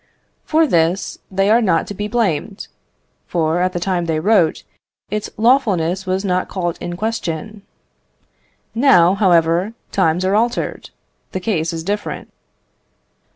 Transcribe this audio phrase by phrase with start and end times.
[0.45, 2.67] For this they are not to be blamed;
[3.27, 4.63] for at the time they wrote,
[5.11, 7.61] its lawfulness was not called in question.
[8.73, 10.89] Now, however, times are altered;
[11.33, 12.31] the case is different.